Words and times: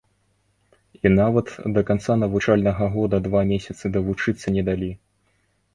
І 1.07 1.11
нават 1.19 1.47
да 1.77 1.81
канца 1.89 2.17
навучальнага 2.23 2.89
года 2.95 3.21
два 3.29 3.45
месяцы 3.53 3.85
давучыцца 3.99 4.47
не 4.59 4.71
далі! 4.73 4.91